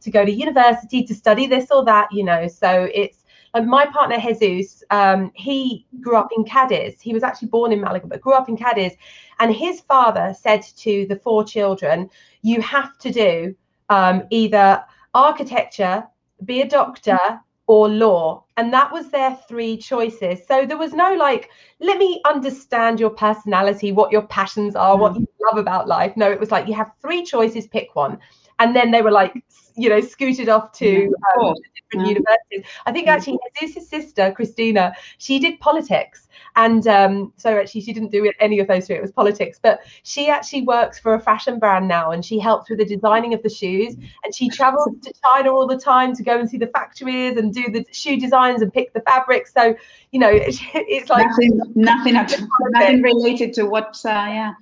[0.00, 3.86] to go to university to study this or that you know so it's and my
[3.86, 7.00] partner Jesus, um, he grew up in Cadiz.
[7.00, 8.92] He was actually born in Malaga, but grew up in Cadiz.
[9.38, 12.10] And his father said to the four children,
[12.42, 13.54] "You have to do
[13.88, 16.06] um, either architecture,
[16.44, 17.18] be a doctor,
[17.66, 20.46] or law." And that was their three choices.
[20.46, 25.14] So there was no like, let me understand your personality, what your passions are, what
[25.14, 26.16] you love about life.
[26.16, 28.18] No, it was like you have three choices, pick one.
[28.58, 29.34] And then they were like,
[29.76, 32.64] you know, scooted off to um, different universities.
[32.86, 36.28] I think actually Jesus' sister, Christina, she did politics.
[36.56, 39.58] And um, so actually she didn't do any of those three, it was politics.
[39.62, 43.34] But she actually works for a fashion brand now and she helps with the designing
[43.34, 43.94] of the shoes.
[44.24, 47.52] And she travels to China all the time to go and see the factories and
[47.52, 49.52] do the shoe designs and pick the fabrics.
[49.52, 49.76] So,
[50.12, 54.54] you know, it's like nothing, nothing, nothing related to what, uh, yeah,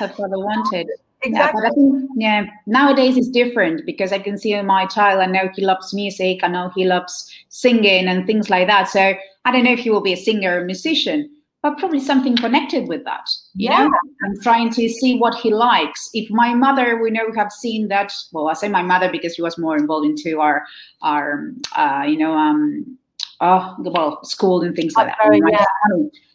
[0.00, 0.88] her father wanted.
[1.26, 1.62] Exactly.
[1.62, 5.20] Yeah, but I think yeah, nowadays it's different because I can see my child.
[5.20, 6.40] I know he loves music.
[6.42, 8.88] I know he loves singing and things like that.
[8.88, 11.30] So I don't know if he will be a singer or musician,
[11.62, 13.28] but probably something connected with that.
[13.54, 13.86] You yeah.
[13.86, 13.90] know,
[14.24, 16.10] I'm trying to see what he likes.
[16.14, 18.12] If my mother, we know, we have seen that.
[18.32, 20.64] Well, I say my mother because she was more involved into our
[21.02, 22.98] our uh, you know um
[23.40, 25.18] oh well school and things like that.
[25.22, 25.64] Oh, yeah.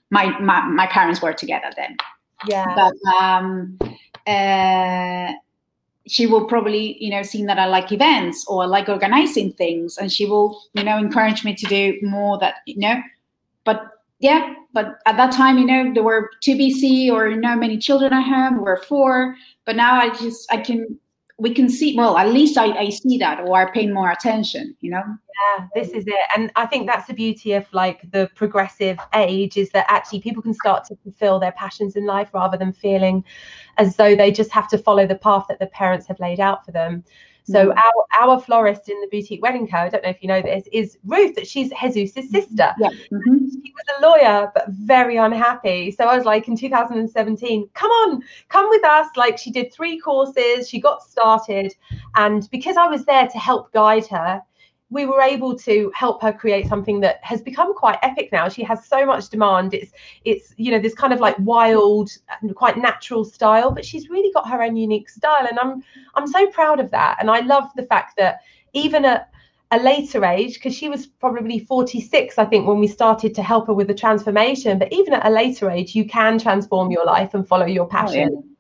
[0.10, 1.98] my, my my parents were together then.
[2.48, 2.76] Yeah.
[2.76, 3.78] But um
[4.28, 5.34] uh,
[6.08, 9.98] she will probably you know seeing that i like events or I like organizing things
[9.98, 13.02] and she will you know encourage me to do more that you know.
[13.64, 13.84] But
[14.20, 17.78] yeah but at that time you know there were two bc or you know many
[17.78, 21.00] children i have were four but now i just i can
[21.42, 24.76] we can see well at least I, I see that or i pay more attention
[24.80, 25.04] you know?
[25.06, 26.26] Yeah this is it.
[26.36, 30.44] And i think that's the beauty of like the progressive age is that actually people
[30.44, 33.24] can start to fulfill their passions in life rather than feeling
[33.78, 36.64] as though they just have to follow the path that their parents have laid out
[36.64, 37.04] for them
[37.44, 37.78] so mm-hmm.
[37.78, 40.68] our our florist in the boutique wedding co, I don't know if you know this,
[40.72, 41.36] is Ruth.
[41.36, 42.36] That she's Jesus' mm-hmm.
[42.36, 42.74] sister.
[42.80, 42.90] Yeah.
[42.90, 43.48] Mm-hmm.
[43.50, 45.92] She was a lawyer, but very unhappy.
[45.92, 49.08] So I was like, in 2017, come on, come with us.
[49.16, 51.74] Like she did three courses, she got started,
[52.16, 54.42] and because I was there to help guide her,
[54.92, 58.50] we were able to help her create something that has become quite epic now.
[58.50, 59.74] She has so much demand.
[59.74, 59.92] It's
[60.26, 62.12] it's you know this kind of like wild
[62.56, 65.84] quite natural style but she's really got her own unique style and i'm
[66.16, 67.18] i'm so proud of that.
[67.20, 68.42] And i love the fact that
[68.74, 69.30] even at
[69.72, 73.68] a later age because she was probably 46 i think when we started to help
[73.68, 77.34] her with the transformation but even at a later age you can transform your life
[77.34, 78.51] and follow your passion oh, yeah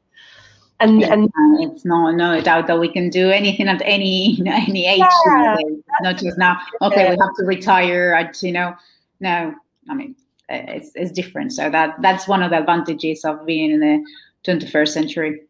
[0.81, 4.43] and yeah, and it's no no doubt that we can do anything at any you
[4.47, 5.55] know, any age yeah,
[6.01, 6.57] not just now.
[6.81, 8.75] okay we have to retire at you know
[9.19, 9.53] no
[9.89, 10.15] i mean
[10.51, 11.53] it's, it's different.
[11.53, 14.05] So that that's one of the advantages of being in the
[14.45, 15.41] 21st century.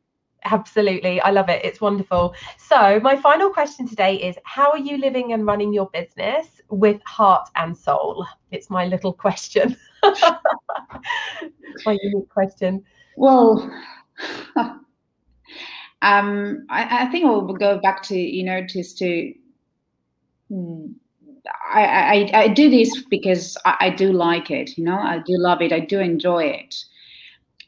[0.44, 1.22] Absolutely.
[1.22, 1.64] I love it.
[1.64, 2.34] It's wonderful.
[2.58, 7.00] So my final question today is how are you living and running your business with
[7.06, 8.26] heart and soul?
[8.50, 9.78] It's my little question.
[11.86, 12.84] My unique question.
[13.18, 13.72] Well
[16.02, 19.34] um, I, I, think we'll go back to you know just to
[21.72, 25.38] I, I, I do this because I, I, do like it you know I do
[25.38, 26.84] love it I do enjoy it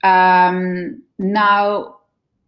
[0.03, 1.99] um, now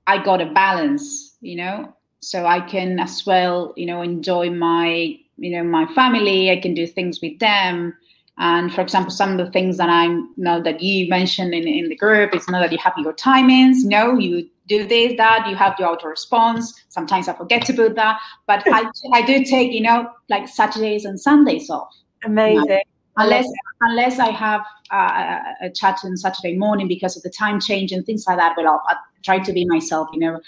[0.07, 5.17] I got a balance you know so I can as well you know enjoy my
[5.37, 7.95] you know my family I can do things with them
[8.37, 11.87] and for example, some of the things that I know that you mentioned in, in
[11.87, 13.85] the group is not that you have your timings.
[13.85, 16.73] No, you do this, that, you have your auto response.
[16.89, 21.05] Sometimes I forget to put that, but I, I do take, you know, like Saturdays
[21.05, 21.89] and Sundays off.
[22.23, 22.81] Amazing.
[23.17, 23.47] unless
[23.81, 28.05] unless I have uh, a chat on Saturday morning because of the time change and
[28.05, 30.39] things like that, well, I'll, I'll try to be myself, you know,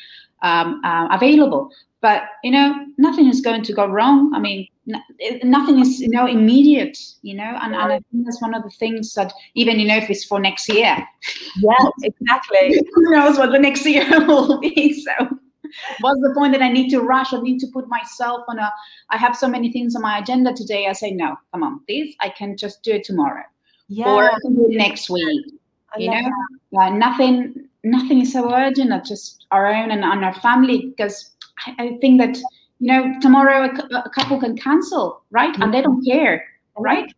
[0.42, 1.70] um, uh, available.
[2.02, 4.34] But you know, nothing is going to go wrong.
[4.34, 4.68] I mean,
[5.44, 8.70] nothing is you know immediate you know and, and i think that's one of the
[8.70, 10.98] things that even you know if it's for next year.
[11.58, 12.82] Yeah exactly.
[12.94, 15.12] Who knows what the next year will be so.
[16.00, 17.34] What's the point that i need to rush?
[17.34, 18.72] I need to put myself on a
[19.10, 22.16] i have so many things on my agenda today i say no come on please
[22.22, 23.44] i can just do it tomorrow.
[23.90, 24.14] Yeah.
[24.14, 25.54] or I can do it next week
[25.96, 26.80] I you know?
[26.80, 31.32] uh, nothing nothing is so urgent it's just our own and, and our family because
[31.66, 32.38] I, I think that
[32.80, 35.56] you know, tomorrow a, a couple can cancel, right?
[35.60, 36.46] And they don't care,
[36.78, 37.12] right?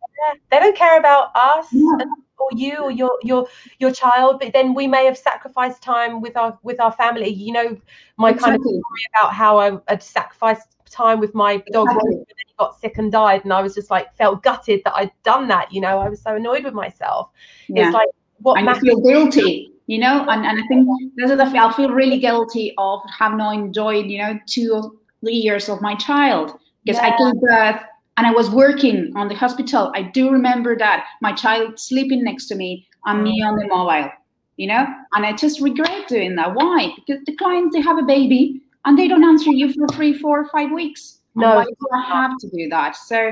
[0.52, 1.98] They don't care about us yeah.
[2.38, 3.48] or you or your your
[3.80, 7.30] your child, but then we may have sacrificed time with our with our family.
[7.30, 7.78] You know,
[8.17, 8.52] my exactly.
[8.52, 12.15] kind of story about how I had sacrificed time with my dog exactly.
[12.15, 14.93] and then he got sick and died, and I was just like felt gutted that
[14.95, 15.74] I'd done that.
[15.74, 17.30] You know, I was so annoyed with myself.
[17.67, 17.88] Yeah.
[17.88, 18.10] It's like
[18.41, 21.89] what and you feel guilty you know and, and i think that's the i feel
[21.89, 27.14] really guilty of have not enjoyed you know two years of my child because yeah.
[27.14, 27.82] I gave birth
[28.18, 29.92] and I was working on the hospital.
[29.96, 34.10] I do remember that my child sleeping next to me and me on the mobile,
[34.58, 36.54] you know, and I just regret doing that.
[36.54, 36.94] Why?
[36.96, 40.48] Because the clients they have a baby and they don't answer you for three, four,
[40.50, 41.20] five weeks.
[41.36, 42.96] No, why do I have to do that?
[42.96, 43.32] So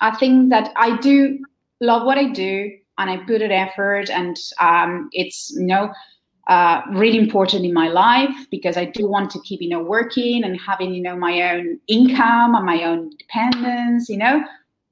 [0.00, 1.38] I think that I do
[1.80, 5.92] love what I do and I put an effort and um, it's you know
[6.46, 10.44] uh, really important in my life because I do want to keep, you know, working
[10.44, 14.44] and having, you know, my own income and my own dependence, you know,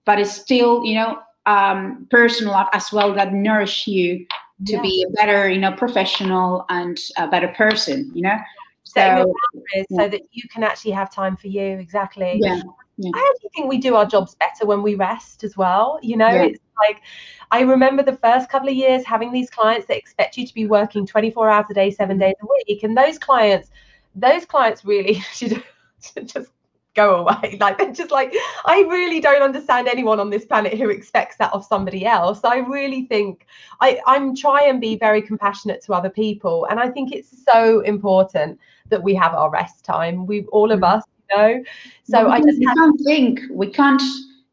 [0.04, 4.26] but it's still, you know, um, personal as well that nourish you
[4.66, 4.82] to yeah.
[4.82, 8.38] be a better, you know, professional and a better person, you know.
[8.84, 9.34] So,
[9.74, 9.82] yeah.
[9.90, 11.78] so that you can actually have time for you.
[11.78, 12.38] Exactly.
[12.40, 12.62] Yeah.
[12.96, 13.10] yeah.
[13.14, 15.98] I actually think we do our jobs better when we rest as well.
[16.02, 17.02] You know, it's like
[17.50, 20.66] I remember the first couple of years having these clients that expect you to be
[20.66, 22.82] working 24 hours a day, seven days a week.
[22.82, 23.70] And those clients,
[24.14, 25.62] those clients really should
[26.26, 26.50] just
[26.94, 27.58] go away.
[27.64, 28.34] Like they're just like,
[28.64, 32.40] I really don't understand anyone on this planet who expects that of somebody else.
[32.44, 33.46] I really think
[33.80, 36.66] I, I'm try and be very compassionate to other people.
[36.70, 38.58] And I think it's so important
[38.88, 40.26] that we have our rest time.
[40.26, 40.96] We all of mm.
[40.96, 41.64] us, you know.
[42.04, 43.40] So I just we can't think.
[43.50, 44.02] We can't,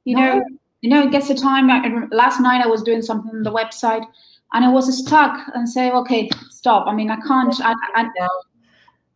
[0.05, 0.37] you no.
[0.37, 0.43] know,
[0.81, 1.69] you know, it gets a time.
[1.69, 4.05] I, last night I was doing something on the website,
[4.53, 6.87] and I was stuck and say, okay, stop.
[6.87, 7.53] I mean, I can't.
[7.61, 8.05] I, I,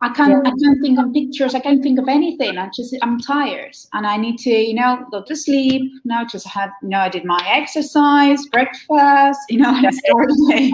[0.00, 0.44] I can't.
[0.44, 0.50] Yeah.
[0.50, 1.54] I can't think of pictures.
[1.54, 2.56] I can't think of anything.
[2.58, 5.92] I just, I'm tired, and I need to, you know, go to sleep.
[6.04, 9.40] Know, just had, you know, I did my exercise, breakfast.
[9.48, 10.72] You know, I started day.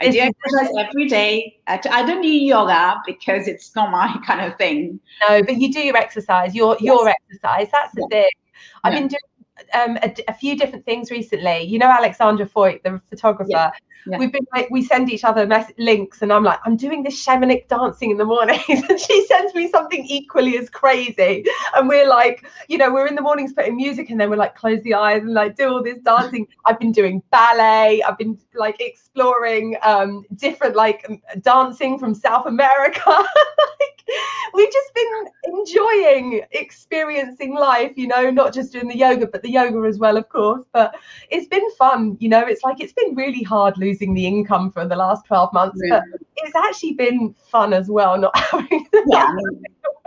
[0.00, 1.58] I do exercise every day.
[1.66, 5.00] I don't need yoga because it's not my kind of thing.
[5.28, 6.54] No, but you do your exercise.
[6.54, 6.82] Your yes.
[6.82, 7.68] your exercise.
[7.72, 8.22] That's the yeah.
[8.22, 8.30] thing.
[8.84, 9.00] I've yeah.
[9.00, 9.20] been doing
[9.74, 11.62] um, a, a, few different things recently.
[11.62, 13.48] You know Alexandra Foyt, the photographer.
[13.50, 13.70] Yeah.
[14.06, 14.18] Yeah.
[14.18, 17.24] We've been like we send each other mess- links, and I'm like, I'm doing this
[17.24, 21.44] shamanic dancing in the mornings, and she sends me something equally as crazy.
[21.74, 24.56] And we're like, you know, we're in the mornings putting music, and then we're like,
[24.56, 26.48] close the eyes and like do all this dancing.
[26.66, 28.02] I've been doing ballet.
[28.02, 31.06] I've been like exploring um, different like
[31.40, 33.00] dancing from South America.
[33.06, 34.01] like
[34.54, 39.50] we've just been enjoying experiencing life, you know, not just doing the yoga, but the
[39.50, 40.64] yoga as well, of course.
[40.72, 40.94] But
[41.30, 42.40] it's been fun, you know.
[42.40, 46.00] It's like it's been really hard losing the income for the last 12 months, yeah.
[46.10, 48.86] but it's actually been fun as well, not having.
[49.06, 49.34] yeah,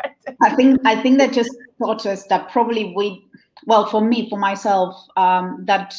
[0.04, 0.10] I,
[0.44, 3.28] I think I think that just taught us that probably we,
[3.66, 5.96] well, for me, for myself, um, that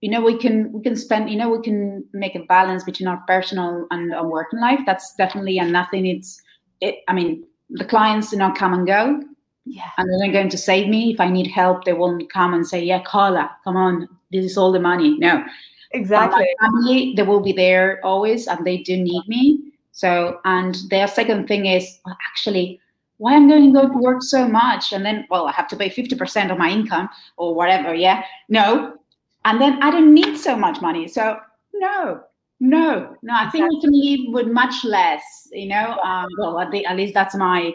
[0.00, 3.06] you know we can we can spend you know we can make a balance between
[3.06, 6.40] our personal and our working life that's definitely and nothing it's
[6.80, 9.22] it i mean the clients do not come and go.
[9.64, 9.90] Yeah.
[9.96, 11.12] And they're not going to save me.
[11.12, 14.08] If i need help they won't come and say yeah carla come on.
[14.32, 15.16] This is all the money.
[15.18, 15.44] No.
[15.92, 16.46] Exactly.
[16.60, 19.72] My family they will be there always and they do need me.
[19.92, 22.80] So and their second thing is well, actually
[23.18, 24.92] why am I'm going to go to work so much?
[24.92, 28.24] And then well I have to pay 50% of my income or whatever yeah?
[28.48, 28.96] No.
[29.44, 31.08] And then I don't need so much money.
[31.08, 31.38] So
[31.74, 32.22] no,
[32.60, 33.34] no, no.
[33.34, 35.48] I think we can live with much less.
[35.52, 37.74] You know, um, well, at, the, at, least that's my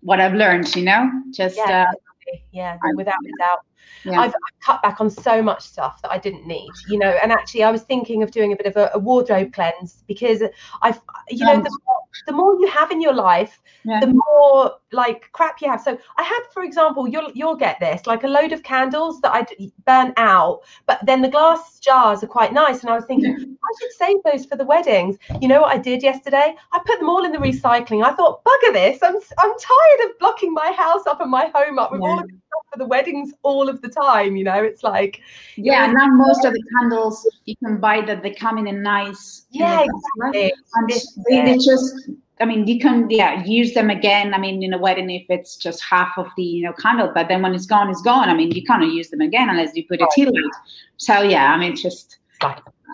[0.00, 0.74] what I've learned.
[0.74, 3.64] You know, just yeah, uh, yeah without a doubt.
[4.04, 4.20] Yeah.
[4.20, 7.18] I've, I've, cut back on so much stuff that I didn't need, you know.
[7.22, 10.42] And actually, I was thinking of doing a bit of a, a wardrobe cleanse because
[10.80, 14.00] I've, you know, the more, the more you have in your life, yeah.
[14.00, 15.82] the more like crap you have.
[15.82, 19.32] So I had, for example, you'll you'll get this, like a load of candles that
[19.34, 22.80] I'd burn out, but then the glass jars are quite nice.
[22.80, 23.44] And I was thinking, yeah.
[23.44, 25.18] I should save those for the weddings.
[25.40, 26.54] You know what I did yesterday?
[26.72, 28.04] I put them all in the recycling.
[28.04, 28.98] I thought, bugger this.
[29.02, 32.28] I'm I'm tired of blocking my house up and my home up with all of
[32.28, 34.36] this stuff for the weddings all of the time.
[34.36, 35.20] You know, it's like
[35.56, 35.86] yeah.
[35.86, 39.84] Now most of the candles you can buy that they come in a nice yeah
[39.84, 40.52] exactly.
[40.74, 40.90] And
[41.28, 42.10] they, they just
[42.40, 44.34] I mean, you can yeah use them again.
[44.34, 47.28] I mean, in a wedding, if it's just half of the you know candle, but
[47.28, 48.28] then when it's gone, it's gone.
[48.28, 50.34] I mean, you can't use them again unless you put a tea light.
[50.96, 52.18] So yeah, I mean, just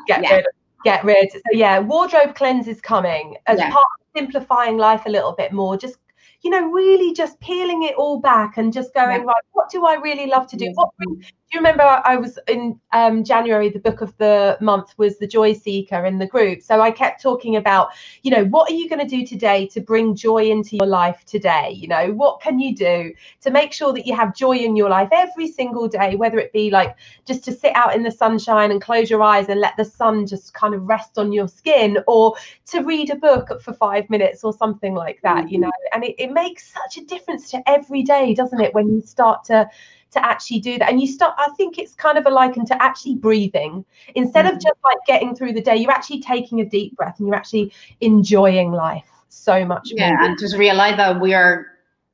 [0.07, 0.35] get yeah.
[0.35, 0.47] rid.
[0.85, 1.33] Get rid.
[1.33, 3.71] So yeah, wardrobe cleanse is coming as yeah.
[3.71, 5.77] part of simplifying life a little bit more.
[5.77, 5.97] Just
[6.43, 9.27] you know, really just peeling it all back and just going, yeah.
[9.27, 10.71] right, what do I really love to do?
[10.75, 11.21] What do
[11.53, 15.53] you remember I was in um, January, the book of the month was The Joy
[15.53, 16.63] Seeker in the group.
[16.63, 17.89] So I kept talking about,
[18.23, 21.25] you know, what are you going to do today to bring joy into your life
[21.27, 21.71] today?
[21.71, 24.89] You know, what can you do to make sure that you have joy in your
[24.89, 26.95] life every single day, whether it be like
[27.27, 30.27] just to sit out in the sunshine and close your eyes and let the sun
[30.27, 32.37] just kind of rest on your skin or
[32.67, 35.63] to read a book for five minutes or something like that, you mm-hmm.
[35.63, 39.01] know, and it, it makes such a difference to every day, doesn't it, when you
[39.01, 39.69] start to
[40.13, 40.91] to actually do that.
[40.91, 43.85] And you start, I think it's kind of a liken to actually breathing.
[44.15, 44.57] Instead mm-hmm.
[44.57, 47.37] of just like getting through the day, you're actually taking a deep breath and you're
[47.37, 50.23] actually enjoying life so much yeah, more.
[50.23, 51.67] and just realize that we are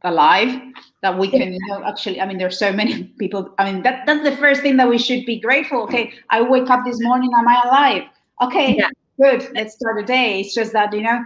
[0.03, 0.61] alive,
[1.03, 3.55] that we can actually, I mean, there's so many people.
[3.59, 5.82] I mean, that that's the first thing that we should be grateful.
[5.82, 8.03] Okay, I wake up this morning, am I alive?
[8.42, 8.88] Okay, yeah.
[9.20, 9.51] good.
[9.55, 10.40] Let's start the day.
[10.40, 11.24] It's just that, you know,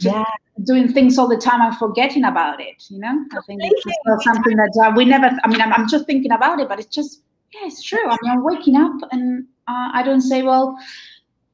[0.00, 0.24] just yeah.
[0.64, 3.24] doing things all the time and forgetting about it you know?
[3.32, 6.60] I think it's something that uh, we never i mean I'm, I'm, just thinking about
[6.60, 7.22] it but it's just
[7.52, 8.04] yeah it's true.
[8.04, 10.76] I mean i'm waking up and uh, i don't say well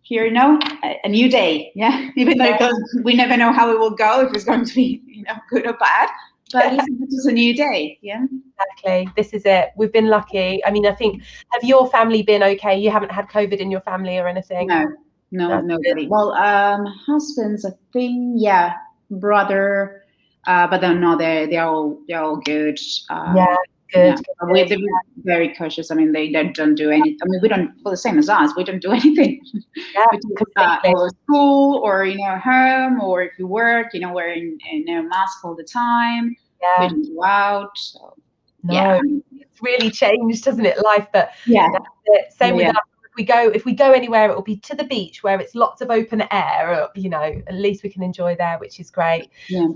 [0.02, 2.10] here you know a, a new day yeah?
[2.16, 2.70] Even though
[3.02, 5.66] we never know how it will go if it's going to be you know good
[5.66, 6.08] or bad
[6.50, 8.24] but it's just a new day yeah?
[8.58, 9.08] Exactly.
[9.16, 9.68] This is it.
[9.76, 10.64] We've been lucky.
[10.64, 12.78] I mean i think have your family been okay?
[12.78, 14.68] You haven't had covid in your family or anything?
[14.68, 14.86] No
[15.30, 16.02] no, That's nobody.
[16.02, 16.10] Good.
[16.10, 18.74] Well, um, husbands, I think, yeah,
[19.10, 20.04] brother,
[20.46, 22.78] uh, but then no, they they're all they're all good.
[23.10, 23.56] Um, yeah,
[23.92, 24.18] good.
[24.18, 24.68] Yeah.
[24.76, 24.78] We're
[25.24, 25.90] very cautious.
[25.90, 27.18] I mean, they, they don't do anything.
[27.22, 27.72] I mean, we don't.
[27.82, 28.56] Well, the same as us.
[28.56, 29.42] We don't do anything.
[29.74, 30.06] Yeah,
[30.56, 34.84] uh, or school, or you know, home, or if you work, you know, wearing you
[34.86, 36.34] know mask all the time.
[36.62, 36.82] Yeah.
[36.82, 37.76] We don't go out.
[37.76, 38.14] So
[38.62, 39.00] no, yeah.
[39.32, 40.82] it's really changed, hasn't it?
[40.82, 41.68] Life, but yeah,
[42.30, 42.68] same yeah.
[42.68, 42.82] with us
[43.18, 45.82] we go if we go anywhere it will be to the beach where it's lots
[45.82, 49.28] of open air or, you know at least we can enjoy there which is great.
[49.48, 49.66] Yeah.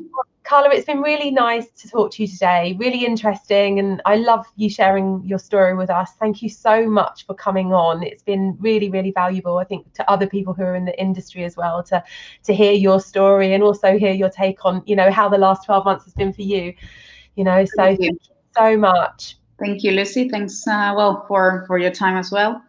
[0.45, 4.47] carla it's been really nice to talk to you today really interesting and i love
[4.57, 6.13] you sharing your story with us.
[6.19, 8.03] Thank you so much for coming on.
[8.03, 11.45] It's been really really valuable i think to other people who are in the industry
[11.45, 12.03] as well to
[12.45, 15.65] to hear your story and also hear your take on you know how the last
[15.65, 16.75] 12 months has been for you
[17.35, 19.37] you know so thank you, thank you so much.
[19.59, 20.29] Thank you lucy.
[20.29, 22.63] Thanks uh, well for for your time as well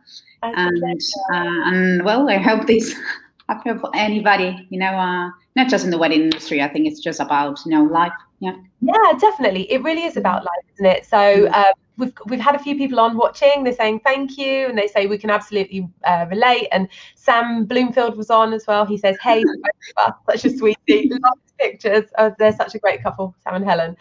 [0.43, 2.95] and uh, and well, I hope this
[3.49, 6.61] I hope anybody, you know, uh, not just in the wedding industry.
[6.61, 8.13] I think it's just about you know life.
[8.39, 8.55] Yeah.
[8.81, 9.71] Yeah, definitely.
[9.71, 11.05] It really is about life, isn't it?
[11.05, 13.63] So um, we've we've had a few people on watching.
[13.63, 16.67] They're saying thank you, and they say we can absolutely uh, relate.
[16.71, 18.85] And Sam Bloomfield was on as well.
[18.85, 19.43] He says, "Hey,
[20.29, 22.05] such a sweetie, lots of pictures.
[22.17, 23.95] Oh, they're such a great couple, Sam and Helen."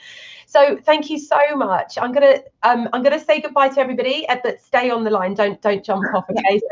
[0.52, 1.96] So thank you so much.
[1.96, 5.32] I'm gonna um, I'm gonna say goodbye to everybody, uh, but stay on the line.
[5.32, 6.26] Don't don't jump off.
[6.28, 6.60] Okay.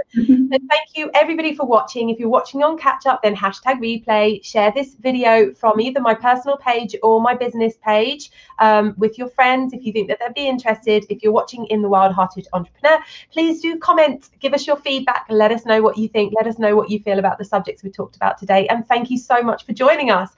[0.50, 2.10] So, thank you everybody for watching.
[2.10, 4.44] If you're watching on catch up, then hashtag replay.
[4.44, 9.28] Share this video from either my personal page or my business page um, with your
[9.28, 11.06] friends if you think that they'd be interested.
[11.08, 12.98] If you're watching in the Wild Hearted Entrepreneur,
[13.32, 16.58] please do comment, give us your feedback, let us know what you think, let us
[16.58, 19.40] know what you feel about the subjects we talked about today, and thank you so
[19.42, 20.30] much for joining us.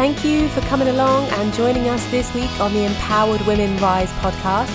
[0.00, 4.10] Thank you for coming along and joining us this week on the Empowered Women Rise
[4.12, 4.72] podcast.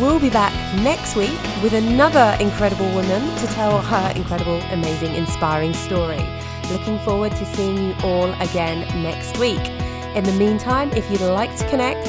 [0.00, 0.52] We'll be back
[0.82, 6.18] next week with another incredible woman to tell her incredible, amazing, inspiring story.
[6.72, 9.64] Looking forward to seeing you all again next week.
[10.16, 12.08] In the meantime, if you'd like to connect,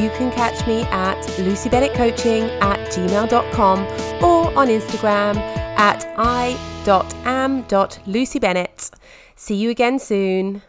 [0.00, 3.80] you can catch me at lucybennettcoaching at gmail.com
[4.24, 5.36] or on Instagram
[5.76, 8.90] at i.am.lucybennett.
[9.36, 10.62] See you again soon.